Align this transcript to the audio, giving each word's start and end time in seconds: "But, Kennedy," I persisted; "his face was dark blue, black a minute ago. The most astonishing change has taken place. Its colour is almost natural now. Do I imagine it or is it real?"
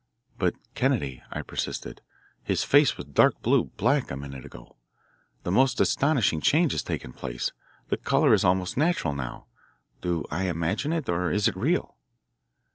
"But, 0.39 0.55
Kennedy," 0.73 1.21
I 1.29 1.43
persisted; 1.43 2.01
"his 2.41 2.63
face 2.63 2.97
was 2.97 3.05
dark 3.05 3.39
blue, 3.43 3.65
black 3.65 4.09
a 4.09 4.17
minute 4.17 4.43
ago. 4.45 4.75
The 5.43 5.51
most 5.51 5.79
astonishing 5.79 6.41
change 6.41 6.71
has 6.71 6.81
taken 6.81 7.13
place. 7.13 7.51
Its 7.87 8.03
colour 8.03 8.33
is 8.33 8.43
almost 8.43 8.77
natural 8.77 9.13
now. 9.13 9.45
Do 10.01 10.25
I 10.31 10.45
imagine 10.49 10.91
it 10.91 11.07
or 11.07 11.31
is 11.31 11.47
it 11.47 11.55
real?" 11.55 11.97